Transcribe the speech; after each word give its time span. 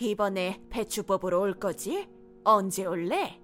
이번에 0.00 0.62
배추 0.70 1.02
뽑으러 1.04 1.40
올 1.40 1.54
거지? 1.54 2.08
언제 2.44 2.84
올래? 2.84 3.40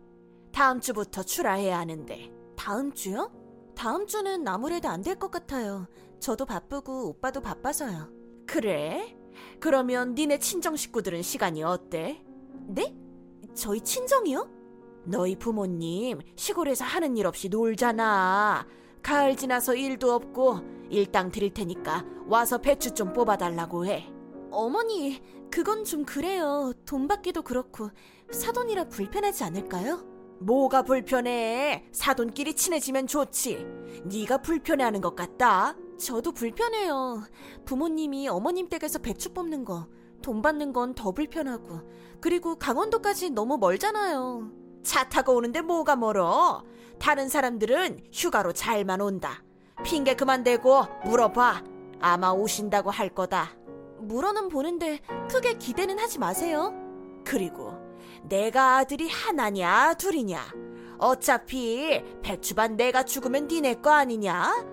다음 0.52 0.80
주부터 0.80 1.22
출하해야 1.22 1.78
하는데. 1.78 2.30
다음 2.56 2.92
주요? 2.92 3.30
다음 3.74 4.06
주는 4.06 4.46
아무래도 4.48 4.88
안 4.88 5.02
될 5.02 5.18
것 5.18 5.30
같아요. 5.30 5.86
저도 6.18 6.46
바쁘고 6.46 7.08
오빠도 7.10 7.42
바빠서요. 7.42 8.08
그래? 8.46 9.16
그러면 9.60 10.14
니네 10.14 10.38
친정 10.38 10.76
식구들은 10.76 11.20
시간이 11.22 11.62
어때? 11.62 12.24
네? 12.68 12.96
저희 13.54 13.80
친정이요? 13.82 14.48
너희 15.04 15.36
부모님 15.36 16.20
시골에서 16.36 16.84
하는 16.86 17.16
일 17.18 17.26
없이 17.26 17.48
놀잖아. 17.50 18.66
가을 19.02 19.36
지나서 19.36 19.74
일도 19.74 20.10
없고 20.12 20.60
일당 20.88 21.30
드릴 21.30 21.52
테니까 21.52 22.04
와서 22.26 22.58
배추 22.58 22.92
좀 22.94 23.12
뽑아달라고 23.12 23.84
해. 23.86 24.10
어머니, 24.50 25.20
그건 25.50 25.84
좀 25.84 26.04
그래요. 26.04 26.72
돈 26.84 27.08
받기도 27.08 27.42
그렇고 27.42 27.90
사돈이라 28.30 28.88
불편하지 28.88 29.44
않을까요? 29.44 30.04
뭐가 30.40 30.82
불편해? 30.82 31.84
사돈끼리 31.92 32.54
친해지면 32.54 33.06
좋지. 33.06 33.66
네가 34.04 34.38
불편해하는 34.38 35.00
것 35.00 35.14
같다. 35.16 35.74
저도 35.98 36.32
불편해요. 36.32 37.22
부모님이 37.64 38.28
어머님 38.28 38.68
댁에서 38.68 38.98
배추 38.98 39.32
뽑는 39.32 39.64
거, 39.64 39.86
돈 40.22 40.42
받는 40.42 40.72
건 40.74 40.94
더 40.94 41.12
불편하고, 41.12 41.80
그리고 42.20 42.56
강원도까지 42.56 43.30
너무 43.30 43.56
멀잖아요. 43.56 44.50
차 44.82 45.08
타고 45.08 45.34
오는데 45.36 45.62
뭐가 45.62 45.96
멀어? 45.96 46.64
다른 46.98 47.28
사람들은 47.28 48.00
휴가로 48.12 48.52
잘만 48.52 49.00
온다. 49.00 49.42
핑계 49.84 50.14
그만 50.14 50.44
대고 50.44 50.82
물어봐. 51.04 51.64
아마 52.00 52.30
오신다고 52.30 52.90
할 52.90 53.08
거다. 53.08 53.56
물어는 54.00 54.48
보는데 54.48 55.00
크게 55.30 55.54
기대는 55.54 55.98
하지 55.98 56.18
마세요. 56.18 56.72
그리고 57.24 57.74
내가 58.22 58.76
아들이 58.78 59.08
하나냐 59.08 59.94
둘이냐? 59.94 60.40
어차피 60.98 62.02
배추반 62.22 62.76
내가 62.76 63.02
죽으면 63.02 63.48
니네 63.48 63.74
거 63.76 63.90
아니냐? 63.90 64.64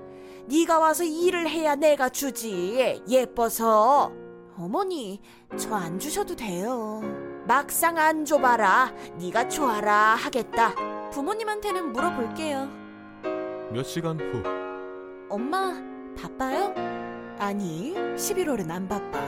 네가 0.47 0.79
와서 0.79 1.03
일을 1.03 1.47
해야 1.49 1.75
내가 1.75 2.09
주지. 2.09 3.01
예뻐서. 3.09 4.11
어머니, 4.57 5.19
저 5.57 5.73
안 5.73 5.97
주셔도 5.99 6.35
돼요. 6.35 7.01
막상 7.47 7.97
안 7.97 8.23
줘봐라. 8.23 8.93
네가 9.19 9.49
좋아라 9.49 10.15
하겠다. 10.15 11.09
부모님한테는 11.09 11.91
물어볼게요. 11.91 12.69
몇 13.71 13.83
시간 13.83 14.19
후. 14.19 14.43
엄마, 15.29 15.73
바빠요? 16.21 16.73
아니, 17.37 17.93
11월은 17.93 18.69
안 18.69 18.87
바빠. 18.87 19.19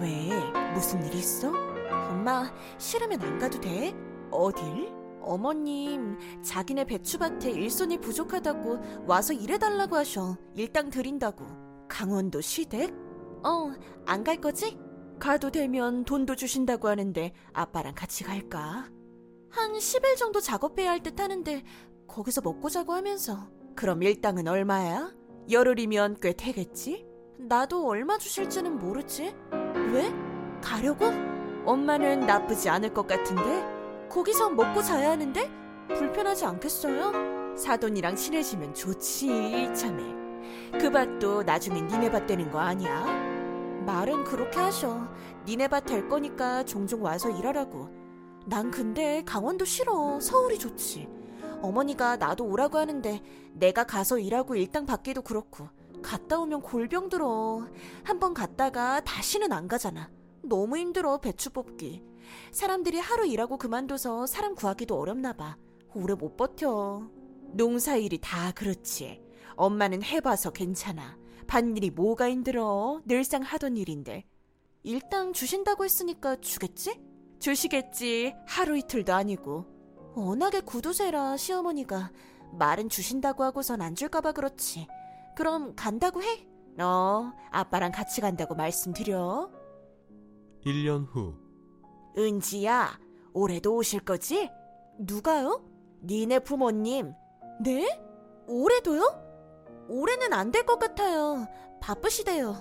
왜? 0.00 0.30
무슨 0.74 1.04
일 1.04 1.14
있어? 1.14 1.52
엄마, 2.10 2.52
싫으면 2.78 3.20
안 3.22 3.38
가도 3.38 3.60
돼? 3.60 3.94
어딜? 4.30 4.92
어머님, 5.20 6.16
자기네 6.42 6.84
배추밭에 6.84 7.50
일손이 7.50 7.98
부족하다고 7.98 9.04
와서 9.06 9.32
일해달라고 9.32 9.96
하셔. 9.96 10.36
일당 10.54 10.88
드린다고. 10.90 11.44
강원도 11.88 12.40
시댁? 12.40 12.94
어, 13.44 13.72
안 14.06 14.24
갈 14.24 14.36
거지? 14.40 14.78
가도 15.18 15.50
되면 15.50 16.04
돈도 16.04 16.36
주신다고 16.36 16.88
하는데 16.88 17.32
아빠랑 17.52 17.94
같이 17.94 18.22
갈까? 18.24 18.88
한 19.50 19.72
10일 19.72 20.16
정도 20.16 20.40
작업해야 20.40 20.90
할 20.90 21.00
듯 21.02 21.18
하는데 21.20 21.62
거기서 22.06 22.40
먹고 22.40 22.68
자고 22.70 22.92
하면서. 22.92 23.50
그럼 23.74 24.02
일당은 24.02 24.46
얼마야? 24.48 25.12
열흘이면 25.50 26.18
꽤 26.22 26.32
되겠지? 26.32 27.06
나도 27.38 27.86
얼마 27.86 28.18
주실지는 28.18 28.78
모르지. 28.78 29.32
왜? 29.92 30.12
가려고? 30.60 31.06
엄마는 31.64 32.20
나쁘지 32.20 32.68
않을 32.68 32.92
것 32.92 33.06
같은데? 33.06 33.64
거기서 34.08 34.50
먹고 34.50 34.82
자야 34.82 35.10
하는데? 35.12 35.48
불편하지 35.86 36.44
않겠어요? 36.44 37.56
사돈이랑 37.56 38.16
친해지면 38.16 38.74
좋지, 38.74 39.70
참에. 39.72 40.02
그 40.80 40.90
밭도 40.90 41.44
나중에 41.44 41.80
니네 41.80 42.10
밭 42.10 42.26
되는 42.26 42.50
거 42.50 42.58
아니야? 42.58 43.06
말은 43.86 44.24
그렇게 44.24 44.58
하셔. 44.58 45.08
니네 45.46 45.68
밭 45.68 45.86
될 45.86 46.08
거니까 46.08 46.64
종종 46.64 47.04
와서 47.04 47.30
일하라고. 47.30 47.88
난 48.46 48.70
근데 48.72 49.22
강원도 49.24 49.64
싫어. 49.64 50.18
서울이 50.20 50.58
좋지. 50.58 51.08
어머니가 51.62 52.16
나도 52.16 52.44
오라고 52.46 52.78
하는데 52.78 53.22
내가 53.52 53.84
가서 53.84 54.18
일하고 54.18 54.56
일당 54.56 54.86
받기도 54.86 55.22
그렇고 55.22 55.68
갔다 56.02 56.38
오면 56.40 56.62
골병 56.62 57.08
들어. 57.08 57.66
한 58.02 58.18
번 58.18 58.34
갔다가 58.34 59.00
다시는 59.00 59.52
안 59.52 59.68
가잖아. 59.68 60.10
너무 60.42 60.76
힘들어 60.76 61.18
배추 61.18 61.50
뽑기. 61.50 62.02
사람들이 62.52 62.98
하루 62.98 63.26
일하고 63.26 63.56
그만둬서 63.58 64.26
사람 64.26 64.54
구하기도 64.54 64.98
어렵나 64.98 65.32
봐. 65.34 65.56
오래 65.94 66.14
못 66.14 66.36
버텨. 66.36 67.08
농사일이 67.52 68.18
다 68.20 68.52
그렇지. 68.52 69.22
엄마는 69.56 70.02
해봐서 70.02 70.50
괜찮아. 70.50 71.16
밭일이 71.46 71.90
뭐가 71.90 72.28
힘들어. 72.30 73.00
늘상 73.06 73.42
하던 73.42 73.76
일인데. 73.76 74.24
일당 74.82 75.32
주신다고 75.32 75.84
했으니까 75.84 76.36
주겠지? 76.36 77.00
주시겠지. 77.40 78.34
하루 78.46 78.76
이틀도 78.76 79.12
아니고. 79.14 79.64
워낙에 80.14 80.60
구두쇠라 80.60 81.36
시어머니가 81.36 82.10
말은 82.52 82.88
주신다고 82.88 83.44
하고선 83.44 83.80
안 83.80 83.94
줄까봐 83.94 84.32
그렇지. 84.32 84.86
그럼 85.38 85.72
간다고 85.76 86.20
해. 86.20 86.48
어, 86.80 87.32
아빠랑 87.52 87.92
같이 87.92 88.20
간다고 88.20 88.56
말씀드려. 88.56 89.48
1년 90.66 91.06
후. 91.08 91.36
은지야, 92.18 92.98
올해도 93.32 93.76
오실 93.76 94.00
거지? 94.00 94.50
누가요? 94.98 95.64
니네 96.02 96.40
부모님. 96.40 97.12
네? 97.62 97.86
올해도요? 98.48 99.86
올해는 99.88 100.32
안 100.32 100.50
될 100.50 100.66
것 100.66 100.80
같아요. 100.80 101.46
바쁘시대요. 101.80 102.56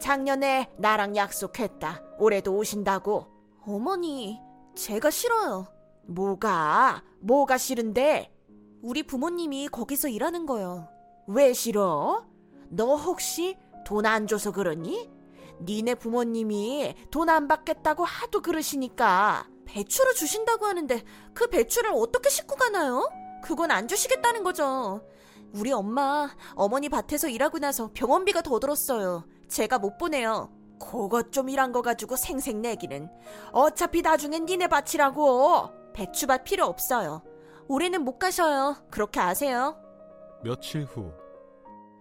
작년에 0.00 0.72
나랑 0.76 1.14
약속했다. 1.14 2.02
올해도 2.18 2.52
오신다고. 2.56 3.26
어머니, 3.64 4.40
제가 4.74 5.10
싫어요. 5.10 5.68
뭐가? 6.08 7.04
뭐가 7.20 7.58
싫은데? 7.58 8.34
우리 8.82 9.04
부모님이 9.04 9.68
거기서 9.68 10.08
일하는 10.08 10.46
거요. 10.46 10.88
왜 11.28 11.52
싫어? 11.52 12.24
너 12.70 12.96
혹시 12.96 13.56
돈 13.84 14.06
안 14.06 14.26
줘서 14.26 14.52
그러니? 14.52 15.10
니네 15.62 15.96
부모님이 15.96 16.94
돈 17.10 17.28
안 17.28 17.48
받겠다고 17.48 18.04
하도 18.04 18.40
그러시니까 18.42 19.46
배추를 19.66 20.14
주신다고 20.14 20.66
하는데 20.66 21.02
그 21.34 21.48
배추를 21.48 21.90
어떻게 21.94 22.30
싣고 22.30 22.56
가나요? 22.56 23.08
그건 23.42 23.70
안 23.70 23.88
주시겠다는 23.88 24.42
거죠. 24.42 25.02
우리 25.54 25.72
엄마 25.72 26.28
어머니 26.54 26.88
밭에서 26.88 27.28
일하고 27.28 27.58
나서 27.58 27.90
병원비가 27.92 28.42
더 28.42 28.58
들었어요. 28.58 29.24
제가 29.48 29.78
못 29.78 29.96
보내요. 29.98 30.50
그것 30.80 31.32
좀 31.32 31.48
일한 31.48 31.72
거 31.72 31.82
가지고 31.82 32.16
생색 32.16 32.56
내기는 32.56 33.10
어차피 33.52 34.00
나중엔 34.02 34.46
니네 34.46 34.68
밭이라고 34.68 35.92
배추밭 35.94 36.44
필요 36.44 36.66
없어요. 36.66 37.22
올해는 37.66 38.02
못 38.04 38.18
가셔요. 38.18 38.76
그렇게 38.90 39.20
아세요? 39.20 39.76
며칠 40.42 40.84
후. 40.84 41.12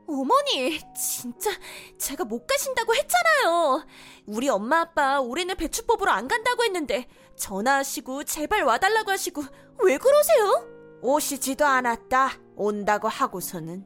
어머니, 0.07 0.79
진짜 0.95 1.51
제가 1.97 2.23
못 2.23 2.47
가신다고 2.47 2.95
했잖아요. 2.95 3.85
우리 4.25 4.47
엄마 4.47 4.81
아빠 4.81 5.19
올해는 5.19 5.55
배추 5.55 5.85
뽑으러 5.85 6.11
안 6.11 6.27
간다고 6.27 6.63
했는데 6.63 7.07
전화하시고 7.35 8.23
제발 8.23 8.63
와달라고 8.63 9.11
하시고 9.11 9.43
왜 9.83 9.97
그러세요? 9.97 10.65
오시지도 11.01 11.65
않았다. 11.65 12.31
온다고 12.55 13.07
하고서는 13.09 13.85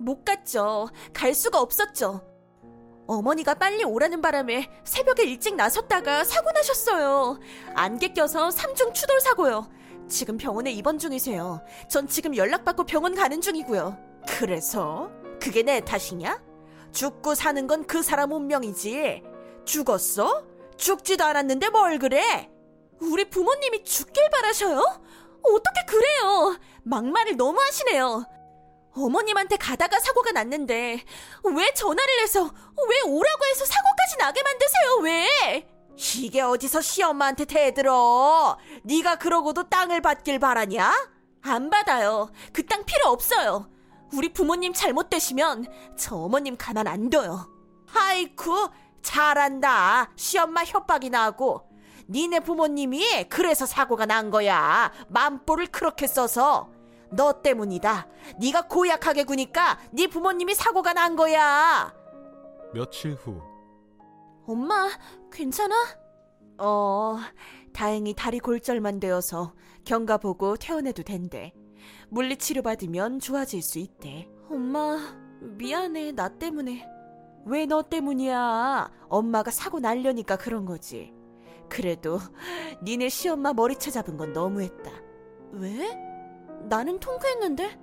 못 0.00 0.24
갔죠. 0.24 0.88
갈 1.14 1.34
수가 1.34 1.60
없었죠. 1.60 2.26
어머니가 3.06 3.54
빨리 3.54 3.84
오라는 3.84 4.20
바람에 4.22 4.70
새벽에 4.84 5.24
일찍 5.24 5.56
나섰다가 5.56 6.24
사고 6.24 6.50
나셨어요. 6.52 7.38
안개 7.74 8.12
껴서 8.12 8.48
3중 8.48 8.92
추돌 8.94 9.20
사고요. 9.20 9.68
지금 10.10 10.36
병원에 10.36 10.70
입원 10.72 10.98
중이세요. 10.98 11.62
전 11.88 12.06
지금 12.08 12.36
연락받고 12.36 12.84
병원 12.84 13.14
가는 13.14 13.40
중이고요. 13.40 13.96
그래서 14.28 15.10
그게 15.40 15.62
내 15.62 15.80
탓이냐? 15.80 16.42
죽고 16.92 17.34
사는 17.34 17.66
건 17.66 17.84
그 17.86 18.02
사람 18.02 18.32
운명이지. 18.32 19.22
죽었어? 19.64 20.44
죽지도 20.76 21.24
않았는데 21.24 21.70
뭘 21.70 21.98
그래? 21.98 22.50
우리 23.00 23.28
부모님이 23.30 23.84
죽길 23.84 24.28
바라셔요? 24.30 24.78
어떻게 25.42 25.86
그래요? 25.86 26.58
막말을 26.82 27.36
너무 27.36 27.58
하시네요. 27.60 28.24
어머님한테 28.94 29.56
가다가 29.56 30.00
사고가 30.00 30.32
났는데 30.32 31.02
왜 31.44 31.74
전화를 31.74 32.20
해서 32.20 32.42
왜 32.42 33.00
오라고 33.06 33.44
해서 33.46 33.64
사고까지 33.64 34.16
나게 34.18 34.42
만드세요? 34.42 34.96
왜? 35.02 35.68
이게 36.16 36.40
어디서 36.40 36.80
시엄마한테 36.80 37.44
대들어? 37.44 38.56
네가 38.84 39.16
그러고도 39.16 39.64
땅을 39.68 40.00
받길 40.00 40.38
바라냐? 40.38 41.10
안 41.42 41.70
받아요. 41.70 42.30
그 42.52 42.66
땅 42.66 42.84
필요 42.84 43.08
없어요. 43.08 43.68
우리 44.14 44.32
부모님 44.32 44.72
잘못되시면 44.72 45.66
저 45.96 46.16
어머님 46.16 46.56
가만 46.56 46.86
안 46.86 47.10
둬요. 47.10 47.48
아이쿠 47.94 48.70
잘한다. 49.02 50.10
시엄마 50.16 50.64
협박이나 50.64 51.22
하고 51.24 51.68
니네 52.08 52.40
부모님이 52.40 53.28
그래서 53.28 53.66
사고가 53.66 54.06
난 54.06 54.30
거야. 54.30 54.90
만보를 55.08 55.66
그렇게 55.66 56.06
써서. 56.06 56.70
너 57.12 57.40
때문이다. 57.42 58.06
네가 58.38 58.62
고약하게 58.68 59.24
구니까 59.24 59.78
네 59.92 60.06
부모님이 60.06 60.54
사고가 60.54 60.92
난 60.92 61.14
거야. 61.16 61.92
며칠 62.72 63.14
후 63.14 63.40
엄마, 64.46 64.88
괜찮아? 65.32 65.74
어, 66.58 67.16
다행히 67.72 68.14
다리 68.14 68.38
골절만 68.40 69.00
되어서 69.00 69.54
경과 69.84 70.18
보고 70.18 70.56
퇴원해도 70.56 71.02
된대. 71.02 71.52
물리치료 72.10 72.62
받으면 72.62 73.20
좋아질 73.20 73.62
수 73.62 73.78
있대. 73.78 74.28
엄마, 74.50 74.98
미안해. 75.40 76.12
나 76.12 76.28
때문에. 76.28 76.86
왜 77.46 77.66
너 77.66 77.82
때문이야? 77.82 78.90
엄마가 79.08 79.50
사고 79.50 79.80
날려니까 79.80 80.36
그런 80.36 80.66
거지. 80.66 81.14
그래도 81.68 82.18
니네 82.82 83.08
시엄마 83.08 83.52
머리채 83.52 83.90
잡은 83.90 84.16
건 84.16 84.32
너무했다. 84.32 84.90
왜? 85.52 85.96
나는 86.68 86.98
통쾌했는데? 87.00 87.78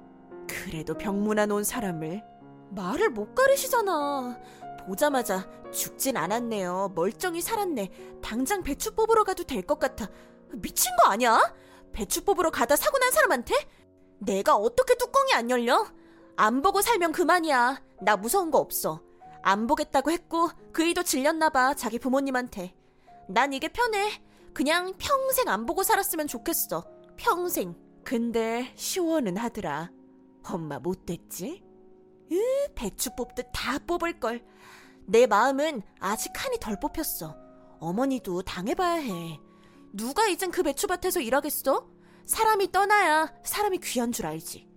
그래도 0.48 0.94
병문안 0.96 1.52
온 1.52 1.64
사람을 1.64 2.24
말을 2.72 3.10
못 3.10 3.34
가리시잖아. 3.34 4.38
보자마자 4.88 5.46
죽진 5.72 6.16
않았네요. 6.16 6.94
멀쩡히 6.96 7.42
살았네. 7.42 7.92
당장 8.24 8.64
배추 8.64 8.96
뽑으러 8.96 9.24
가도 9.26 9.44
될 9.44 9.62
것 9.64 9.78
같아. 9.80 10.08
미친 10.54 10.96
거 10.96 11.10
아니야? 11.10 11.54
배추 11.92 12.24
뽑으러 12.24 12.50
가다 12.50 12.76
사고 12.78 12.98
난 12.98 13.12
사람한테? 13.12 13.54
내가 14.20 14.56
어떻게 14.56 14.96
뚜껑이 14.96 15.34
안 15.34 15.50
열려? 15.50 15.86
안 16.38 16.62
보고 16.62 16.82
살면 16.82 17.12
그만이야. 17.12 17.82
나 18.02 18.16
무서운 18.16 18.50
거 18.50 18.60
없어. 18.60 19.02
안 19.42 19.68
보겠다고 19.68 20.10
했고 20.12 20.50
그이도 20.72 21.04
질렸나 21.04 21.50
봐. 21.50 21.74
자기 21.74 22.00
부모님한테. 22.00 22.74
난 23.28 23.52
이게 23.52 23.68
편해. 23.68 24.22
그냥 24.54 24.94
평생 24.98 25.50
안 25.50 25.66
보고 25.66 25.84
살았으면 25.84 26.28
좋겠어. 26.28 26.86
평생. 27.18 27.76
근데 28.06 28.72
시원은 28.76 29.36
하더라. 29.36 29.92
엄마 30.50 30.80
못됐지? 30.80 31.67
으, 32.32 32.74
배추 32.76 33.16
뽑듯 33.16 33.50
다 33.54 33.80
뽑을 33.80 34.20
걸. 34.20 34.44
내 35.06 35.26
마음은 35.26 35.82
아직 36.00 36.32
칸이 36.34 36.58
덜 36.60 36.80
뽑혔어. 36.80 37.36
어머니도 37.80 38.42
당해봐야 38.42 38.96
해. 38.96 39.40
누가 39.94 40.28
이젠 40.28 40.52
그 40.52 40.64
배추밭에서 40.64 41.22
일하겠어? 41.22 41.88
사람이 42.26 42.72
떠나야 42.72 43.34
사람이 43.44 43.80
귀한 43.80 44.12
줄 44.12 44.26
알지. 44.26 44.68